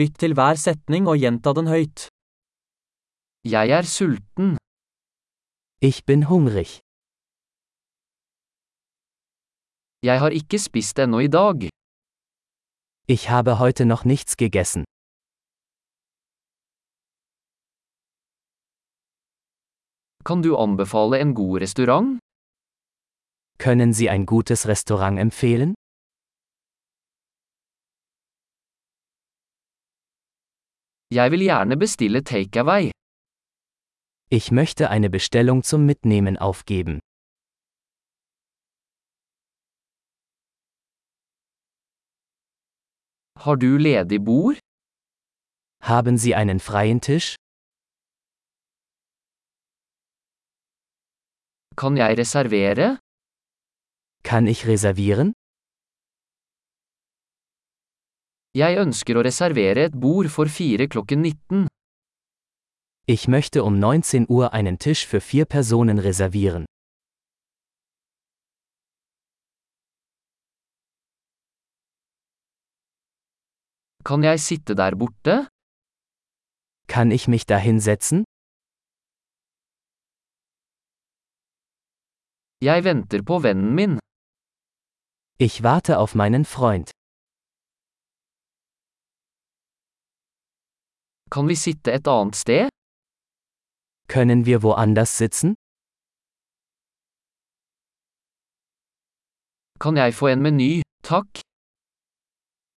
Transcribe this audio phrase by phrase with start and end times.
[0.00, 2.06] Lytt til hver setning og gjenta den høyt.
[3.54, 4.56] Jeg er sulten.
[5.88, 6.70] Ich bin hungrig.
[10.08, 11.68] Jeg har ikke spist ennå i dag.
[13.14, 14.84] Ich habe heute noch nichts gegessen.
[20.24, 22.18] Kan du anbefale en god restaurant?
[23.58, 25.74] Können Sie ein gutes Restaurant empfehlen?
[31.18, 32.84] Jeg vil gjerne bestille takeaway.
[34.30, 37.00] Ich möchte eine Bestellung zum Mitnehmen aufgeben.
[43.44, 44.58] Har du ledig bord?
[45.82, 47.34] Haben Sie einen freien Tisch?
[51.76, 52.98] Kan jeg reservere?
[54.22, 55.34] Kann ich reservieren?
[58.52, 61.68] Jeg ønsker å reservere et bord for fire klokken 19.
[63.06, 66.66] Ich möchte um 19 Uhr einen Tisch für vier Personen reservieren.
[74.04, 75.48] Kan jeg sitte der borte?
[76.88, 78.24] Kann ich mich da hinsetzen?
[82.60, 83.98] Jeg venter på vennen min.
[85.38, 86.92] Ich warte auf meinen Freund.
[91.32, 92.68] Kan vi sitte et annet sted?
[94.08, 95.54] Können wir woanders sitzen?
[99.80, 101.40] Kan jeg få en meny, takk?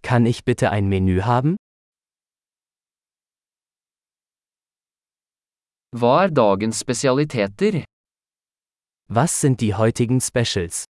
[0.03, 1.58] Kann ich bitte ein Menü haben?
[6.00, 7.83] Hva er dagens spesialiteter?
[9.09, 10.86] Was sind die heutigen Specials?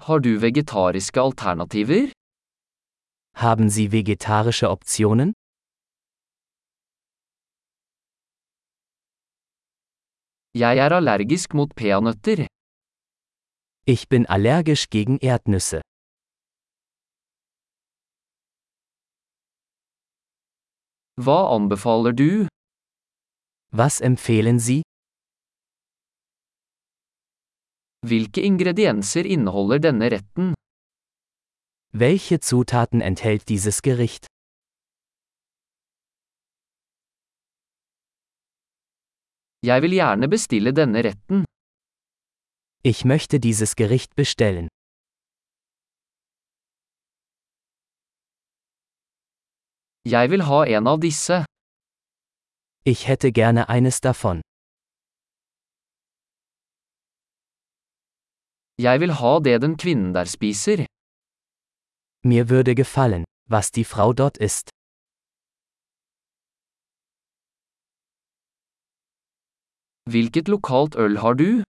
[0.00, 2.11] Har du vegetariske alternativer?
[3.34, 5.32] Haben Sie vegetarische Optionen?
[10.54, 12.46] Jeg er allergisk mot peanøtter.
[13.86, 15.80] Ich bin allergisch gegen Erdnüsse.
[21.24, 22.46] Hva anbefaler du?
[23.70, 24.82] Was empfehlen Sie?
[28.06, 30.54] Hvilke ingredienser inneholder denne retten?
[31.94, 34.26] Welche Zutaten enthält dieses Gericht?
[39.62, 41.44] Jeg vil gjerne bestille denne retten.
[42.82, 44.68] Ich möchte dieses Gericht bestellen.
[50.04, 51.44] Jeg vil ha en av disse.
[52.84, 54.40] Ich hätte gerne eines davon.
[58.78, 60.86] Jeg vil ha det den kvinnen der spiser.
[62.24, 64.70] Mir würde gefallen, was die Frau dort isst.
[70.08, 71.62] Hvilket lokalt øl har du?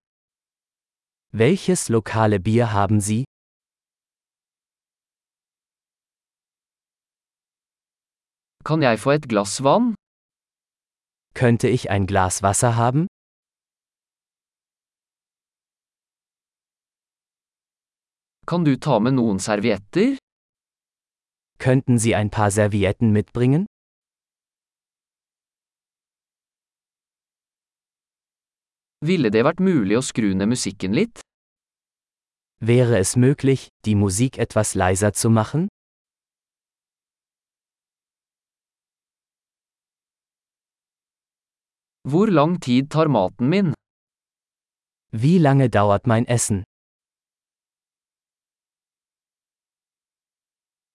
[1.31, 3.24] Welches lokale Bier haben Sie?
[8.64, 9.96] Kan jeg få et glass vann?
[11.34, 13.08] Könnte ich ein Glas Wasser haben?
[18.46, 20.22] Kan du ta med noen servietter?
[21.63, 23.68] Könnten Sie ein paar Servietten mitbringen?
[29.00, 31.22] Ville det vært mulig å skru ned musikken litt?
[32.59, 35.69] Wäre es möglich, die Musik etwas leiser zu machen?
[42.03, 43.73] Hvor lang tid tar maten min?
[45.16, 46.66] Wie lange dauert mein Essen?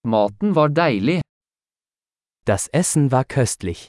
[0.09, 1.21] Maten var deilig.
[2.45, 3.89] Das Essen war köstlich.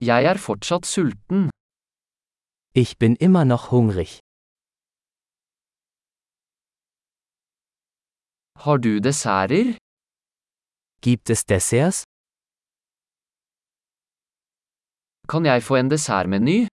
[0.00, 1.50] Jeg er fortsatt sulten.
[2.72, 4.20] Ich bin immer noch hungrig.
[8.64, 9.76] Har du desserter?
[11.00, 12.04] Gibt es Desserts?
[15.28, 16.66] Kan jeg få en dessertmeny?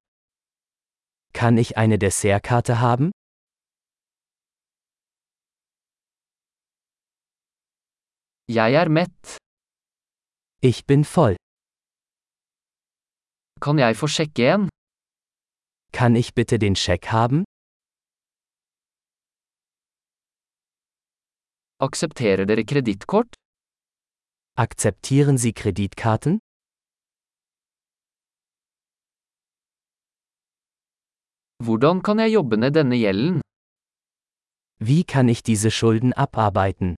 [1.33, 3.11] Kann ich eine Dessertkarte haben?
[8.49, 9.37] Jeg er mett.
[10.61, 11.37] Ich bin voll.
[13.61, 14.69] Kan jeg få sjekke en?
[15.93, 17.45] Kann ich bitte den Scheck haben?
[21.81, 23.35] Aksepterer dere kredittkort?
[24.57, 26.39] Akzeptieren Sie Kreditkarten?
[31.65, 33.41] Hvordan kan jeg jobbe ned denne gjelden?
[34.79, 36.95] Wie kann ich diese Schulden abarbeiten?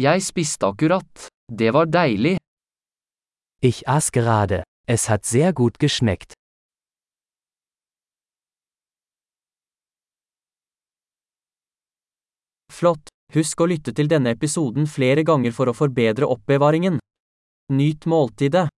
[0.00, 1.26] Jeg spiste akkurat.
[1.52, 2.38] Det var deilig.
[3.60, 4.62] Ich aß gerade.
[4.86, 6.32] Es hat sehr gut geschmeckt.
[12.72, 13.12] Flott.
[13.34, 16.96] Husk å lytte til denne episoden flere ganger for å forbedre oppbevaringen.
[17.68, 18.70] Nyt måltidet.